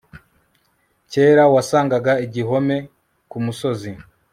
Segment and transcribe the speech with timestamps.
[1.11, 2.77] Kera wasangaga igihome
[3.31, 3.91] kumusozi